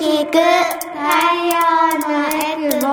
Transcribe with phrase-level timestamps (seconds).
[0.00, 1.60] 聞く太陽
[2.00, 2.86] のエクボ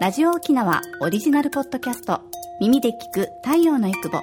[0.00, 2.22] ラジオ沖縄オリジナルポッドキャスト
[2.60, 4.20] 耳で聞く太陽のエクボ。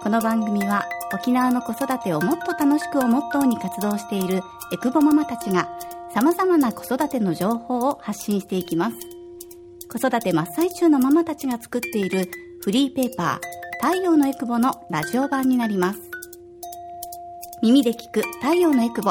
[0.00, 4.40] この番組は沖縄の子育てをもっと楽しくをモットーに活動している
[4.72, 5.68] エクボママたちが
[6.14, 9.09] 様々な子育ての情報を発信していきます。
[9.90, 12.30] 子育て真っ最中のママたちが作っている
[12.62, 16.00] フリーペーパー太陽のエクボのラジオ版になります。
[17.60, 19.10] 耳で聞く太陽のエクボ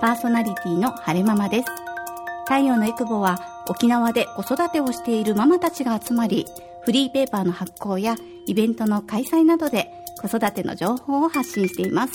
[0.00, 1.64] パーソナリティの晴れママです。
[2.44, 6.46] 太陽のエクボは沖縄で子育てをしているママたちが集まり
[6.84, 8.14] フリーペーパーの発行や
[8.46, 9.90] イベントの開催などで
[10.20, 12.14] 子育ての情報を発信しています。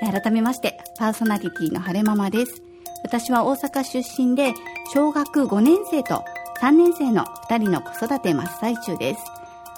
[0.00, 2.62] 改めましてパーソナリティの晴れママです。
[3.02, 4.54] 私は大阪出身で
[4.94, 6.22] 小学5年生と
[6.60, 9.20] 3年生の2人の子育て真っ最中です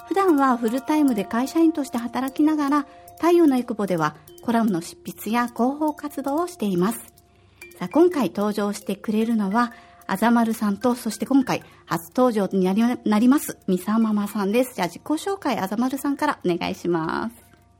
[0.07, 6.99] 普段はフルタイムで会社員として働きながら太陽のエクボではコラムの執筆や広報活動をしています
[7.79, 9.73] さあ今回登場してくれるのは
[10.11, 14.75] あざまるさんと、そして今回初登場になります、みさママさんです。
[14.75, 17.35] じゃあ自己紹介、あざまるさんからお願いします。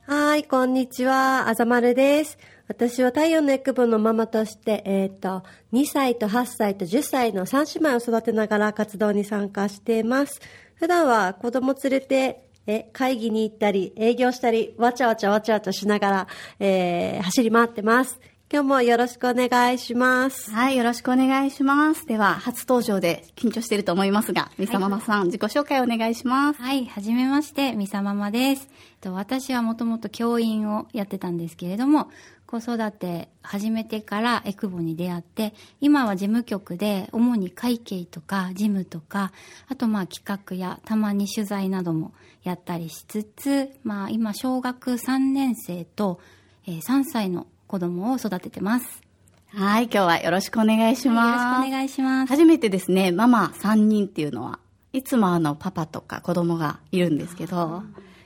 [0.05, 2.37] はい、こんにちは、あざまるです。
[2.69, 10.39] 私は太陽のエクボのママとして、えっ、ー、と、2歳と8歳と10歳の3姉妹を育てながら活動に参加しています。
[10.75, 16.27] 普段は子供連れて、え、会議に行ったり、営業したり、わちゃわちゃわちゃわちゃしながら、
[16.59, 18.19] えー、走り回ってます。
[18.51, 20.49] 今日もよろしくお願いします。
[20.49, 22.07] はい、よろしくお願いします。
[22.07, 26.59] では、初登場で緊張していると思いますが、みさママさん、はい、自己紹介お願いします。
[26.59, 28.67] はい、はじめまして、みさママです。
[29.05, 32.09] 私はもともと教員をやってたんですけれども、
[32.47, 39.31] 子育て始めてからエクボに出会って、今は事務局で主に会計とか事務とか、
[39.67, 46.19] あとまあ企画やたまに取材などもやったりしつつ、まあ今小学3年生と、
[46.65, 49.03] えー、3歳の子供を育ててます。
[49.49, 51.61] はい、今日はよろしくお願いします。
[51.61, 52.29] よろしくお願いします。
[52.29, 54.57] 初めてですね、ママ3人っていうのは、
[54.91, 57.83] いつもあのパパとか子供がいるんですけど、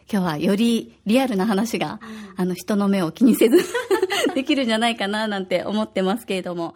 [0.10, 2.00] 今日はよりリアルな話が、
[2.38, 3.58] あの人の目を気にせず
[4.34, 6.76] できるんじゃないかななんて思ってますけれども。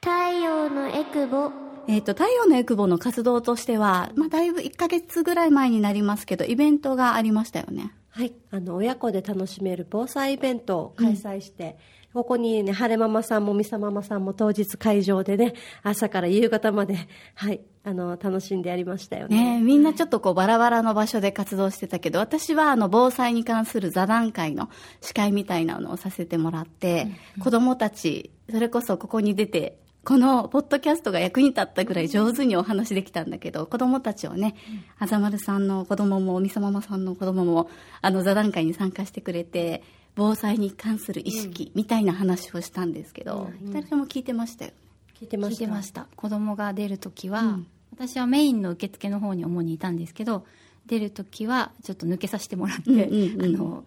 [0.00, 1.52] 太陽のエクボ。
[1.88, 7.92] えっ、と、太陽のエクボの活動としては、まあ、だいぶ1ヶ月ぐらい前になりますけど、イベントがありましたよね。
[8.16, 11.76] はい、あの親子で楽しめる防災イベントを開催して、
[12.14, 16.96] うん、ここにね、晴れママさんもみさママさんも当日会場でね、朝から夕方まで、
[17.34, 19.58] はい、あの、楽しんでやりましたよね。
[19.58, 24.70] ねみんなちょっとこうバラバラの場所で活動してたけど、私はあの、防災に関する座談会の
[25.00, 34.54] 司会みたいなのをさせてもらって、うん、子供たち、それこそここに出てこのポッドキャストが役に立ったぐらい上手にお話できたんだけど、子供たちをね、
[34.98, 37.70] あざまるさんの子供も、みさママさんの子供も、
[38.02, 39.82] あの座談会に参加してくれて、
[40.14, 44.72] 防災に関する意識みたいな話をしたんですけど、二、人とも聞いてましたよ。
[45.18, 45.62] 聞いてました。
[45.62, 46.06] 聞いてました。
[46.16, 50.46] 子供が出るときは、うん、私はメインの受付の方に主にいたんですけど、
[50.86, 53.84] 出るときはちょっと抜けさせてもらって、うんうんうん、あの、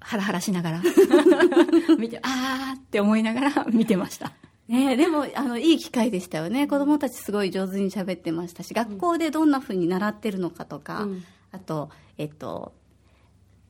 [0.00, 0.82] ハラハラしながら
[1.98, 4.32] 見て、あーって思いながら見てました。
[4.68, 6.66] ねでも、あの、いい機会でしたよね。
[6.66, 12.72] 子供たちすごい上手に喋ってましたし、学校でどんな風に習ってるのかとか、うん、あと、えっと、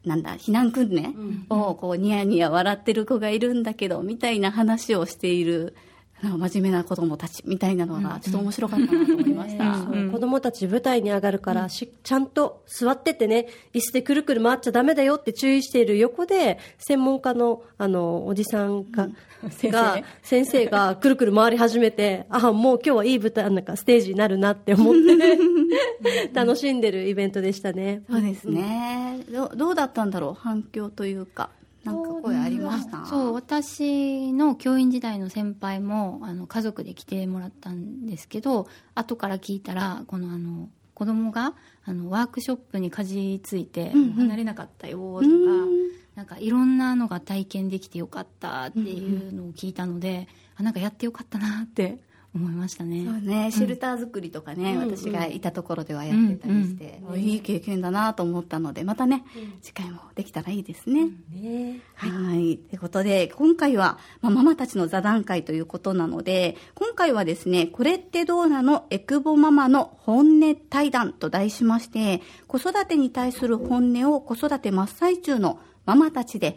[0.05, 5.75] なんだ、避難訓練をこうニヤニヤ笑ってる子がいるんだけど、みたいな話をしている
[6.23, 19.09] 真面目な子供たちみたいなのがちょっと面白かったなと思いました、うん、子供たち舞台に上がるからし、ちゃんと座っててね椅子でくるくる回っちゃダメだよって注意している横で専門家のあのおじさんが,、
[19.71, 20.67] が先生。
[20.67, 25.39] がくるくる回り始めてあもう今日はいい舞台なんかステージになるなって思って
[26.33, 28.03] 楽しんでるイベントでしたね。
[28.11, 30.35] そうですね、どどうだったんだろう？
[30.35, 31.51] 反響というか
[31.87, 33.07] なんか声ありました？
[33.07, 41.55] そう私の教員時代の先輩もあの家族で来てもらったんですけど後から聞いたらこのあの子供が
[41.85, 45.69] あのワークショップにかじついて離れなかったよとか、うん、
[46.15, 51.99] なんかいろんなのが体験できてよかったっていうのを聞いたので、うん、あなんかやってよかったなって
[52.37, 53.05] 思いましたね。
[53.05, 59.25] そうね、シェルター作りとかね、うん、私がいたところではやってたりして、うんうん、いい経験だなと思ったので、またね、
[59.63, 61.09] 次回もできたらいいですね。
[61.33, 61.81] ね。
[61.95, 62.59] はい。
[62.59, 62.77] とい。
[62.77, 68.87] うことで、今回は、まあ、ママたちの座談会ということなので、今回はですね、これってどうなの？
[68.91, 76.55] エクボママの本音対談と題しまして、子育てに対する本音を子育て真っ最中のママたちで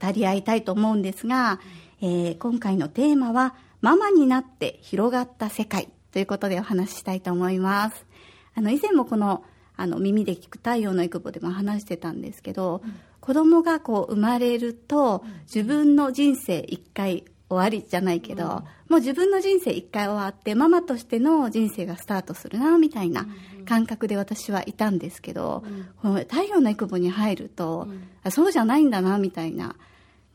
[0.00, 1.60] 語り合いたいと思うんですが、
[2.00, 8.06] えー、今回のテーマは、ママになって広がった世界ということでお話ししたいと思います。
[8.54, 9.44] あの、以前もこの
[9.76, 12.80] あの耳で聞く太陽のエクボでも話してたんですけど、
[13.20, 15.22] 子供がこう生まれると
[15.54, 23.26] 自分の人生一回終わりじゃないけど、もう自分の人生一回終わってママとしての人生がスタートするなみたいな
[23.66, 25.62] 感覚で私はいたんですけど、
[26.00, 27.86] この太陽のエクボに入ると、
[28.22, 29.76] あそうじゃないんだなみたいな。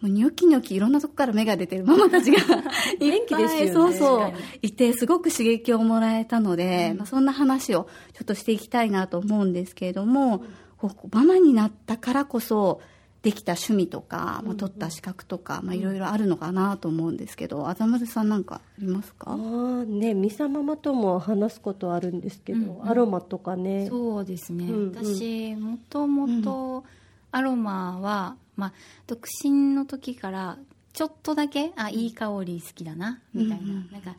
[0.02, 2.38] もうニョキニョキいろんなとこから芽が出てるママたちが
[3.00, 3.72] 元気ですよね。
[3.74, 4.34] そうそう。
[4.62, 10.44] いてすごく刺激をもらえたので、まあ、そんな話をちょっとしていきたいなと思うんですけれども、
[10.78, 12.80] こうママになったからこそ
[13.22, 19.32] できた趣味とか、まあ、取った資格とか、まあ、いろいろあるのかなと思うんですけどあざまるさんなんかありますか？
[19.32, 22.90] ああねミサママとも話すことあるんですけど、うんうん。
[22.90, 23.88] アロマとかね。
[23.90, 24.96] そうですね、うんうん。
[24.96, 26.86] 私もともと
[27.32, 28.74] アロマは、まあ、
[29.08, 30.58] 独身の時から
[30.94, 34.16] ちょっとだけあいい香り好きだなみたいな,、うんうんなんか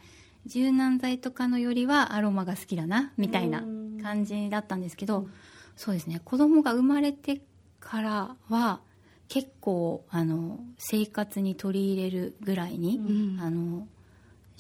[0.47, 3.63] 柔軟剤とかのよりはアロマが好きだなみたいな
[4.03, 5.29] 感じだったんですけど、
[5.77, 6.21] そうですね。
[6.25, 7.43] 子供が生まれて
[7.79, 8.81] からは
[9.29, 13.41] 結構あの生活に取り入れるぐらいに、うん。
[13.41, 13.87] あの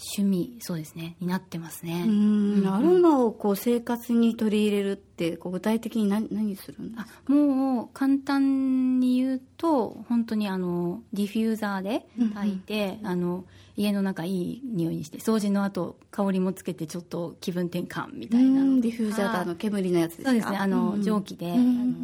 [0.02, 2.04] 趣味そうですねになってますね。
[2.06, 2.66] うん。
[2.66, 13.44] アロマをこう生活に取り入れるってこう具体的に何何するんですあかもう簡単に言うと本当にあのディフューザーで焚いて、あの
[13.76, 18.80] 家の中いい匂いにして掃除の後香りもつけてちょっと気分転換みたいなうん。
[18.80, 20.30] ディフューザーだあの煙のやつですか？
[20.30, 20.56] そうですね。
[20.56, 21.94] あの、うん蒸気で、うんあの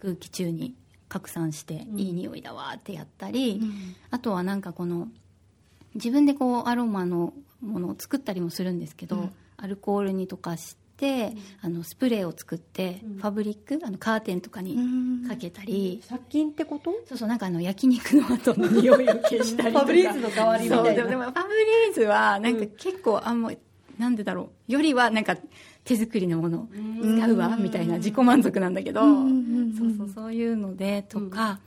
[0.00, 0.74] 空気中に
[1.08, 3.72] 拡散して、いい匂いだわってやったり、うん。
[4.10, 5.08] あとはなんかこの
[5.94, 9.30] 自分でこうアロマのものを作ったりもするんですけど、うん。
[9.56, 11.32] アルコールに溶かして、
[11.62, 15.28] あのスプレーを作って、ファブリックあのカーテンとかにうん。
[15.28, 16.92] かけたり、殺菌ってこと？
[17.08, 19.84] そうそうなんかあの焼肉の後の匂いを消したりとか。
[19.84, 20.92] ファブリーズの代わりみたいな。
[20.92, 23.52] でもでもファブリーズはなんか結構あんま
[23.98, 24.72] なんでだろう。
[24.72, 25.36] よりはなんか
[25.84, 29.06] 手作りのものを使うわみたいな自己満足なんだけど。
[29.06, 31.60] んそうそうそういうのでとか、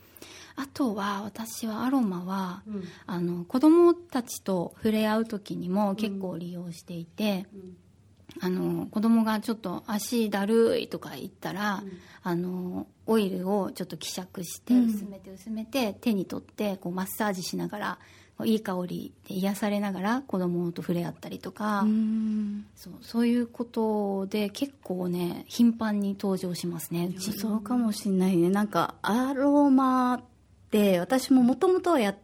[0.60, 2.62] あとは私はアロマは、
[3.06, 7.46] あの子供たちと触れ合う時にも結構利用していて、
[8.40, 11.84] あの子供がちょっと足だるいとか言ったら、
[12.24, 14.86] あのオイルをちょっと希釈してうん。
[14.88, 17.98] 薄めて薄めて手に取ってこうマッサージしながら
[18.44, 22.66] いい香りで癒されながら子供と触れ合ったりとか、うん。
[22.74, 27.32] そうそういうことで結構ね頻繁に登場しますねうち。
[27.32, 28.50] そうかもしれないね。
[28.50, 30.20] なんかアロマ
[30.68, 32.14] って私ももともとはや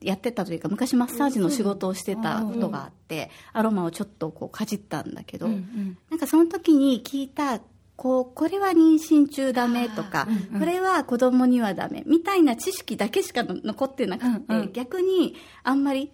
[0.00, 5.98] やってたというか昔マッサージの仕事をしてたことがあってアロマをちょっとこうかじったんだけど、うんうん。
[6.10, 7.60] なんかその時に聞いた
[7.96, 10.60] こうこれは妊娠中ダメとか、あーうんうん。
[10.60, 14.72] これは子供にはダメみたいな知識だけしか残ってなくて、うんうん。
[14.72, 15.34] 逆に
[15.64, 16.12] あんまり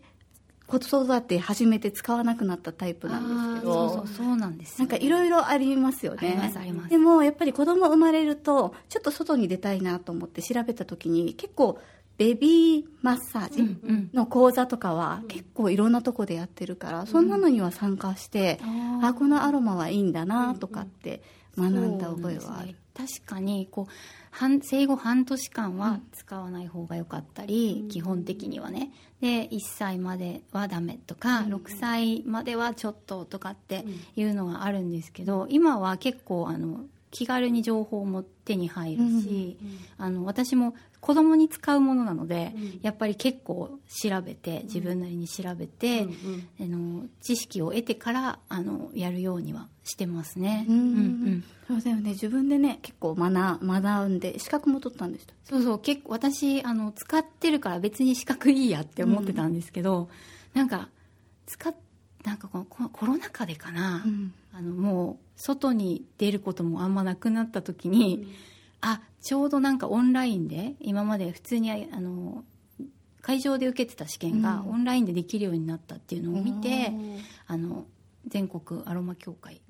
[0.67, 3.89] 子育て始めて使わなくなったタイプなんですけど。
[3.91, 6.29] そうそうそうなんですよなんかいろいろありますよね。
[6.29, 6.91] ありますあります。
[6.91, 11.79] でもやっぱり子供生まれるとちょっと外に出たいなと思って調べた時に結構
[12.17, 14.11] ベビーマッサージうんうん。
[14.15, 19.07] の講座とかは結構いろんなとこでやってるから、そんなのには参加して、あー。
[19.09, 21.23] あこのアロマはいいんだなとかって
[21.59, 22.75] 学んだ覚えはある。
[22.97, 23.93] 確かにこう
[24.37, 28.91] 半生後半年間は使わない方が良かったり、基本的にはね。
[29.21, 33.85] で1歳まではダメとか、6歳まではちょっととかって
[34.17, 36.81] いうのがあるんですけど今は結構あの
[37.15, 39.57] 気軽に情報も手に入るし、
[39.97, 46.09] あの私も子供に使うものなので、やっぱり結構調べて自分なりに調べて、
[46.61, 50.67] あの知識を得てからあのやるようにはしてますね。
[50.69, 52.11] うんうんそうだよね。
[52.11, 55.79] 自分でね結構学学んで資格も取ったんでしたそうそう。
[55.79, 60.09] 結構私あの使ってるから別に資格いいやって思ってたんですけど、
[60.53, 60.89] なんか
[61.47, 61.73] 使っ
[62.25, 64.33] なんかこのココロナ禍でかな、うん。
[64.53, 68.27] あのもう外に出ることもあんまなくなった時に、
[68.81, 72.45] あちょうどなんかオンラインで今まで普通にあの
[73.21, 76.93] 会場で受けてた試験がオンラインでできるようになったっていうのを見て、
[77.47, 77.87] あの
[78.27, 79.61] 全国アロマ協会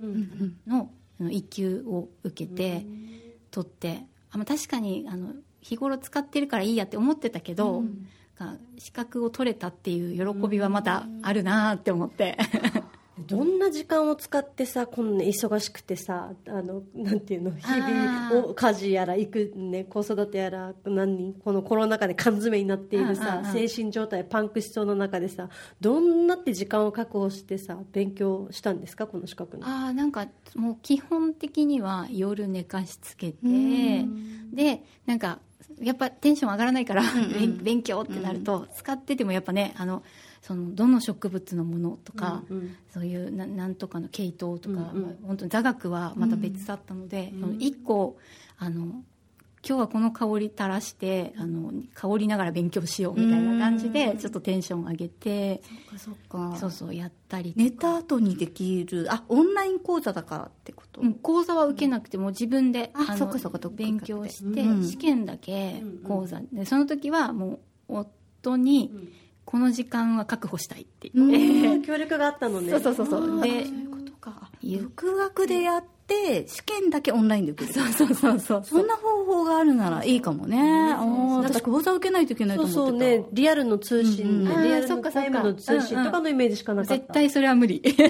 [0.66, 0.90] の
[1.30, 2.84] 一級を受けて、
[3.50, 7.84] 取ってあまあ確かにあの日頃使ってるからいいやって思ってたけど、
[8.38, 12.36] が資格を取れたっていう喜びはまたあるなって思って、
[13.26, 25.48] どんな時間を使ってさこんな忙しくてさあのなんていうの日々あーお家事やら育、ね、子育てやら何このコロナ禍で缶詰になっているうんさ精神状態パンクしそうな中でさ
[25.80, 29.66] どんなって時間を確保してさ勉強したんですかこの資格の。
[29.66, 30.26] ああなんか
[30.56, 33.38] もう基本的には夜寝かしつけて、
[34.52, 35.38] でなんか
[35.80, 40.02] やっぱテンション上がらないから、勉勉強ってなると、使っててもやっぱねあの
[40.42, 42.42] そのどの植物のものとか、
[42.92, 48.18] そういうななんとかの系統とか、まあ本当に座学はまた別だったので、その一個
[48.58, 49.02] あの
[49.66, 55.62] 今日はこの香り垂らしてあの香りながら勉強しようみたいな感じでちょっとテンション上げて
[55.96, 64.84] そっかそうそうやったり寝た後にできるあオンライン講座だからってこと、うん講座は受けなくても自分で、あのそっかそっか勉強して、うん。
[64.84, 66.40] 試験だけ講座。
[66.52, 68.90] でその時はもう夫に
[69.44, 72.70] この時間は確保したいって言って、協力があったのね。
[72.78, 73.42] そうそうそうそう。
[73.42, 73.64] で
[74.80, 77.74] 独学でやって試験だけオンラインで受ける。
[77.74, 78.64] そうそうそうそう。
[78.64, 80.58] そんな方法があるならいいかもね。
[80.92, 81.04] ああ、
[81.38, 82.88] 私講座受けないといけないと思ってた。
[82.90, 84.62] そうね、リアルの通信、うんうん。
[84.64, 86.94] リアルのタイムの通信とかのイメージしかなかった。
[86.94, 87.82] 絶対それは無理。
[87.86, 88.02] そ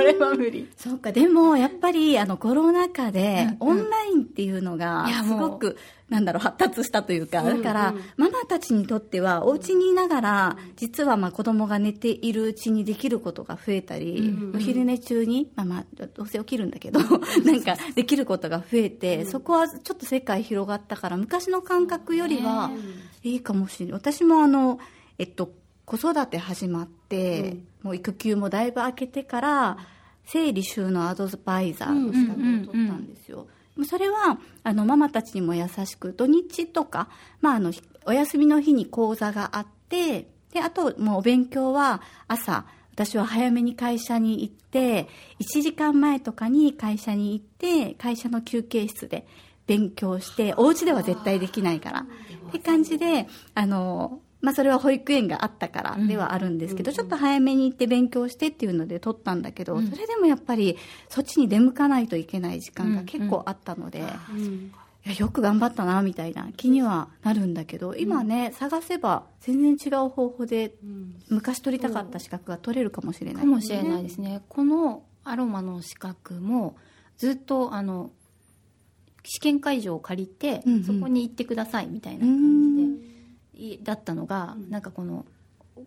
[0.00, 0.68] れは無理。
[0.76, 3.78] そうか、でもやっぱりあのコロナ禍でうんうん。
[3.80, 5.50] オンラインっていうのがすいやもう。
[5.50, 5.76] ごく、
[6.12, 17.00] なんだろう、発達したというか、だから、ママたちにとってはお家にいながら、実はまあ子供が寝ているうちにできることが増えたり、お昼寝中に、まあまあ、どうせ起きるんだけど、
[17.46, 22.70] なんかできることが増えて、そこはちょっと世界広がったから、昔の感覚よりは
[23.22, 23.92] いいかもしれない。
[23.94, 24.78] 私もあの、
[25.16, 25.54] えっと、
[25.86, 29.78] 子育て始まって、もう育休もだいぶ空けてから、
[30.26, 33.46] 整理収納アドバイザーの資格を取ったんですよ。
[33.88, 37.08] それはあのママたちにも優しく土日とか、
[37.40, 37.72] まあ、あの
[38.04, 45.08] お休みの日に講座があってであともうお勉強は朝私は早めに会社に行って
[45.40, 49.26] 1時間前とかに会社に行って会社の休憩室で
[49.66, 52.06] 勉強してお家では絶対できないから。
[52.48, 60.76] って感じであのまあ、それは保育園があったからではあるんですけど、ちょっと早めに行って勉強してっていうので取ったんだけど、それでもやっぱり
[61.08, 64.02] そっちに出向かないといけない時間が結構あったので、い
[65.08, 70.74] やよく頑張ったなみたいな気にはなるんだけど今ね、探せば全然違う方法で
[71.28, 74.42] 昔取りたかった資格が取れるかもしれない、かもしれないですね。
[74.48, 76.76] このアロマの資格も
[77.16, 78.10] ずっとあの
[79.24, 80.84] 試験会場を借りて、うんうん。
[80.84, 83.08] そこに行ってくださいみたいな感じで。
[83.08, 83.11] い
[83.82, 85.24] だったのが、なんかこの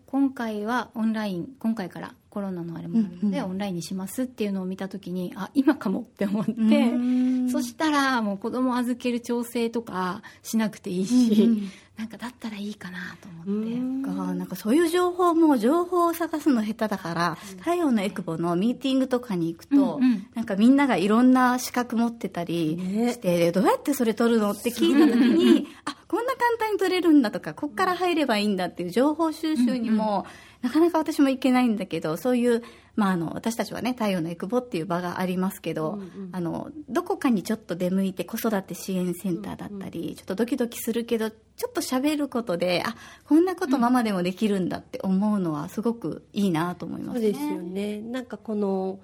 [0.06, 7.50] 今回はオンライン今回からコロナのあれもあるので、オンラインにしますっていうのを見た時にあ今かもって思って、ん。
[7.50, 13.64] そしたらもう子供預ける調整とかしなくていいし、なんかだったらいいかなと思っ
[14.02, 14.06] て。
[14.06, 20.26] かなんかそういう情報も情報を探すの下手だから、太陽のエクボのミーティングとかに行くと、うんうん。
[20.34, 22.78] なんかみんながいろんな資格持ってたり
[23.12, 30.26] して、どうやってそれ取るのって聞いた時に、あこんな簡単に取れるんだとかこっから入ればいいんだっていう情報収集にも、
[30.62, 32.62] なかなか私も行けないんだけどそういう、
[32.94, 35.98] まあ、あの私たちはね太陽のエクボっていう場がありますけど、
[36.32, 47.26] あのどこかにちょっと出向いて子育て支援センターだったり、ちょっとドキドキするけどちょっと喋ることであこんなことママでもできるんだって思うのはすごくいいなと思いますね。
[47.26, 48.00] そうですよね。
[48.00, 49.00] なんかこの、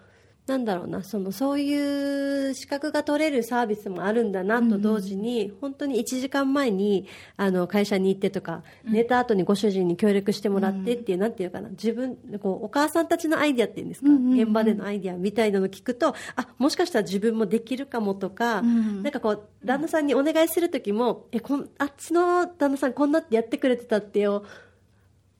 [0.46, 7.06] なんだろうな、その、そういう資格が取れるサービスもあるんだなと同時に、本当に1時間前に、
[7.36, 24.44] あの、会社に行ってとか、寝た後にご主人に協力してもらってっていう、なんていうかな、自分、こう、お母さんたちのアイディアっていうんですか、現場でのアイディアみたいなのを聞くと、あ、もしかしたら自分もできるかもとか、なんかこう、旦那さんにお願いするときも、え、こん、あっちの旦那さんこんなってやってくれてたってよ、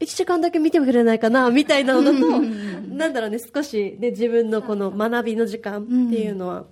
[0.03, 6.65] 1時間だけ見てくれないかなみたいなのだと、なんだろうね、少し、ね、自分のこの学びの時間っていうのは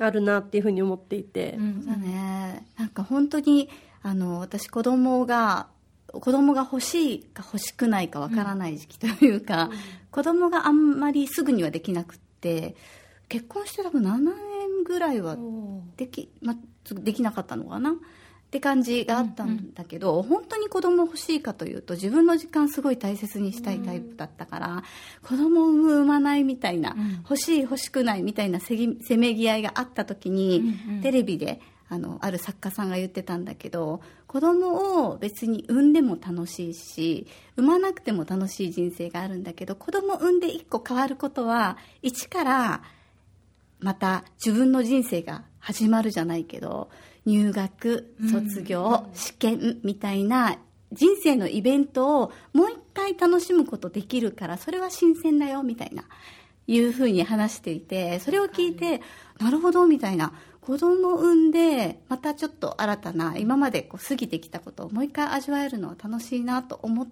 [0.00, 1.52] あるなっていうふうに思っていて。
[1.52, 2.66] そうだね。
[2.76, 3.68] なんか本当に
[4.02, 5.68] あの私子供が
[6.12, 9.70] 子供が欲しいか欲しくないかわからない時期というか、
[10.10, 12.74] 子供があんまりすぐにはできなくって
[13.28, 15.36] 結婚して多分7年ぐらいは
[15.96, 16.56] でき,、ま、
[16.92, 17.94] できなかったのかな
[18.48, 24.84] って感じがあったんだけど、本当に子供欲しいかというと自分の時間すごい大切にしたいタイプだったから、
[25.22, 30.62] 子供を産む産まないみたいな、欲しい欲しくないみたいなせぎせめぎ合いがあった時に、
[31.02, 37.26] テレビであのある作家さんが言ってたんだけど子供を別に産んでも楽しいし
[37.56, 42.82] 産まなくても楽しい人生があるんだけど子供産んで一個変わることは一から
[43.80, 46.90] また自分の人生が始まるじゃないけど
[47.28, 50.56] 入学卒業、試験みたいな
[50.92, 56.04] 人生のイベントをもう一回楽しむことできるからそれは新鮮だよみたいな
[56.66, 59.02] いうふうに話していてそれを聞いて
[59.38, 60.32] なるほどみたいな
[60.62, 67.08] 子供を産んでまたちょっと新たな今までこう過ぎてきたことをもう一回味わえるのは楽しいなと思っ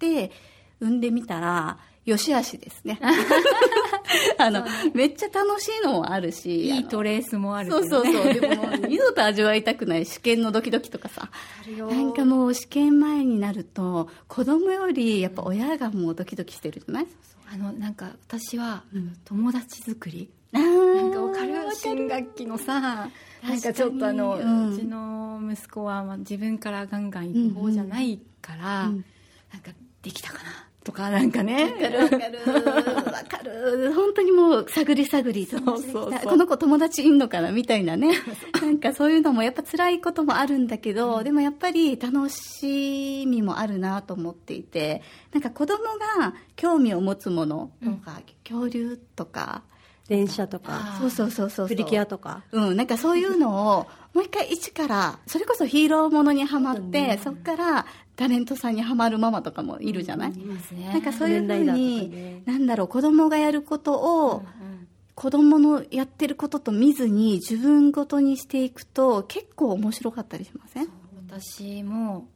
[0.00, 0.32] て
[0.80, 2.98] 産んでみたら良し悪しですね。
[4.38, 6.66] あの、めっちゃ楽しいのもあるし。
[6.68, 8.32] いいトレースもあるそうそうそう。
[8.32, 11.30] でも二度と味わいたくない試験のドキドキとかさ。
[11.76, 17.06] なんかもう試験前になると、子供よりやっぱ親がもうドキドキしてるじゃない？
[17.52, 18.84] あの、なんか私は、
[19.24, 20.30] 友達作り。
[20.52, 21.54] ななんかわかる？
[21.74, 23.10] 新学期のさ、
[23.42, 24.74] なんかちょっとあの、うん。
[24.74, 29.04] うちの息子はまあ自分からガンガン行く方じゃないから、うん。
[29.52, 29.72] なんか
[30.02, 31.64] できたかなとかなんかね。
[31.64, 32.44] わかるわかる。
[32.46, 33.92] わかる。
[33.92, 35.44] 本当にもう探り探り。
[35.44, 38.12] そうそうこの子友達いんのかなみたいなね。
[38.62, 45.02] なんかそういうのもやっぱ辛いこともあるんだけど、でもやっぱり楽しみもあるなと思っていて、
[45.32, 45.82] なんか子供
[46.18, 49.64] が興味を持つものとか、恐竜とか、
[50.08, 51.68] 電車とか、そうそうそうそう。
[51.68, 52.42] プリキュアとか。
[52.52, 60.88] うん、なんかそういうのを、 もう一回一から、それこそヒーローものにはまって、そっからタレントさんにはまるママとかもいるじゃない、いますね。
[60.88, 64.76] なんかそういうふうに、なんだろう、子供がやることを、うん
[65.16, 70.88] 子供のやってることと見ずに自分ごとにしていくと結構面白かったりしません？
[71.26, 72.28] 私も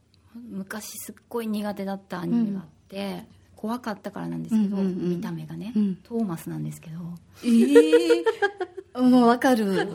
[0.49, 3.27] 昔すっごい苦手だったアニメがあって、
[3.61, 5.09] 怖かったからなんですけど、うんうんうん。
[5.17, 5.95] 見た目がね、うん。
[5.97, 6.97] トーマスなんですけど。
[7.45, 8.23] え
[8.97, 9.87] えも うわかる。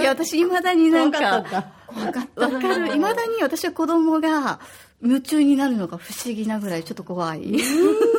[0.00, 1.44] いや、私未だになんか、
[1.86, 2.86] 怖かったわかる。
[2.86, 4.58] 未だに私は子供が
[5.00, 7.52] 夢中になるのが不思議なぐらいちょっと怖い。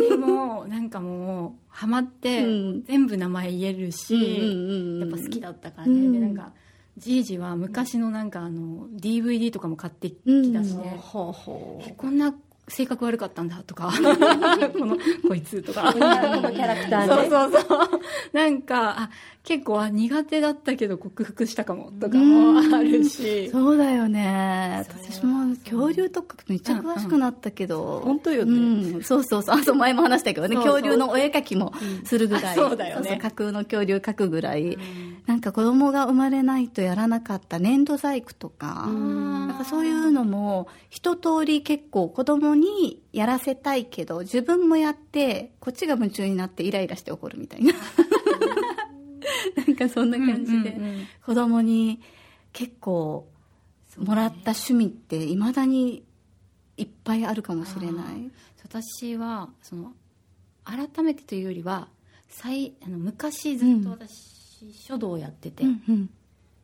[0.09, 2.83] でもなんかもうハマってうん。
[2.85, 6.13] 全部名前言えるし、うんやっぱ好きだったからね、うん。
[6.13, 6.53] でなんか
[6.97, 12.33] じいじは昔のなんかあの DVD とかも買ってきだして、ほうほえこんな
[12.67, 13.91] 性格悪かったんだとか
[14.77, 15.93] このこいつとかう。
[15.93, 17.29] キャラクターね。
[17.29, 17.89] そうそうそう
[18.33, 19.09] なんかあ
[19.43, 24.83] 結構あ苦手だったけど克服したかもとかもあるし、そうだよね。
[24.89, 28.01] 私も恐竜とかめっちゃ詳しくなったけど。
[28.03, 29.55] 本当よねうん、そうそうそう。
[29.55, 31.73] あ、そう、前も話したけどね、恐竜のお絵描きも
[32.05, 32.45] するぐらい。
[32.45, 34.77] あそうだよね架空の恐竜描くぐらい。
[35.27, 47.73] なんか子供が生まれないとやらなかった粘土細工とか、なんかそういうのも一通り結構子供にやらせたいけど、自分もやって、こっちが夢中になってイライラして怒るみたいな。
[49.55, 52.01] なんかそんな感じで、うんうんうん子供に
[52.53, 53.27] 結構
[53.97, 56.05] もらった趣味っていまだに
[56.77, 58.31] いっぱいあるかもしれない。
[58.63, 59.93] 私はその
[60.63, 61.89] 改めてというよりは
[62.27, 66.09] 最あの昔ずっと私、書道をやってて、うんうん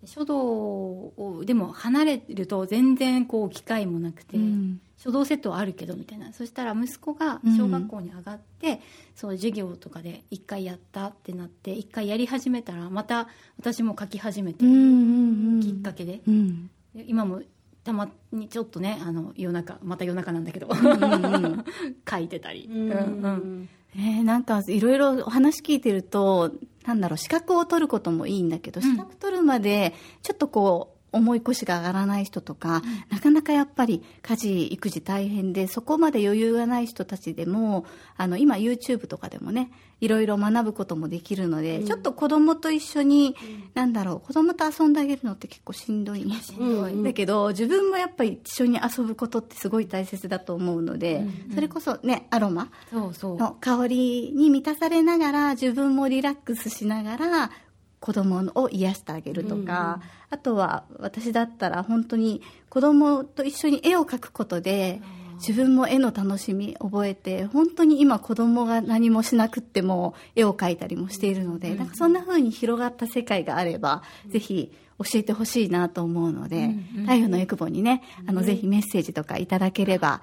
[0.05, 4.81] 書道をでも離れると全然こう機会もなくて、うん。
[4.97, 6.31] 書道セットはあるけどみたいな。
[6.31, 8.81] そしたら息子が小学校に上がって、
[9.15, 15.59] そう授業とかで一回やったってなって一回やり始めたらまた私も書き始めて、うんうんうん。
[15.61, 16.21] きっかけで。
[16.27, 16.69] うん。
[16.93, 17.41] で今も
[17.83, 20.69] たまにちょっとねあの夜中また夜中なんだけど、
[22.09, 26.51] 書いてたり、うんうんえーなんかいろいろお話聞いてると
[26.85, 37.85] なんだろう資格を取ることもいいんだけど、資格取るまでちょっとこう重い腰が上がらない人とか、なかなかやっぱり家事育児大変でそこまで余裕がない人たちでも
[38.17, 43.35] あの今 YouTube とかでもねいろいろ学ぶこともできるので、ちょっと子供と一緒に、
[43.75, 46.21] なんだろう子供と遊んであげるのって結構しんどい。
[46.41, 57.51] しんどい、だけど自分もやっぱり一緒に遊ぶことってすごい大切だと思うので、それこそねアロマの香りに満たされながら自分もリラックスしながら
[58.01, 65.01] 子供を癒してあげるとか、あとは私だったら本当に子供と一緒に絵を描くことで
[65.35, 80.21] 自分も絵の楽しみ覚えて本当に今子供が何もしなくっても絵を描いたりもしているので、なんかそんな風に広がった世界があれば、ぜひ教えてほしいなと思うので、太陽のエクボにねあのぜひメッセージとかいただければ、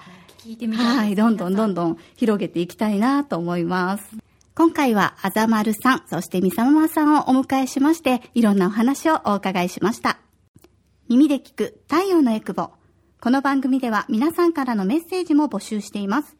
[0.75, 4.28] はい、どんどんどんどん広げていきたいなと思います。
[4.59, 10.19] 今回はあざまるさん、そしてみさままさんをお迎えしまして、いろんなお話をお伺いしました。
[11.09, 12.73] 耳で聞く太陽のエクボ。
[13.21, 16.37] この番組では皆さんからのメッセージも募集しています。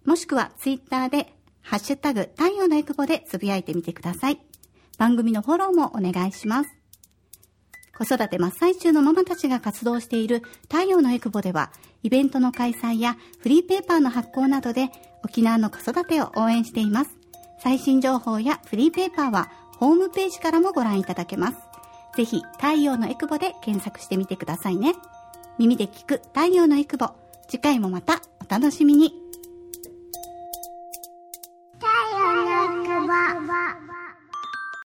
[0.06, 4.39] もしくはツイッターで、ハッシュタグ太陽のエクボでつぶやいてみてください。
[4.97, 6.69] 番組のフォローもお願いします。
[7.97, 11.71] 子育て真っ最中のママたちが活動している太陽のエクボでは、
[12.04, 14.89] イベントの開催やフリーペーパーの発行などで
[15.24, 17.12] 沖縄の子育てを応援しています。
[17.62, 21.58] 最新情報やフリーペーパーはホームページからもご覧いただけます。
[22.15, 24.95] ぜひ、太陽のエクボで検索してみてくださいね。
[25.60, 27.10] 耳で聞く太陽のエクボ。
[27.47, 29.21] 次回もまたお楽しみに。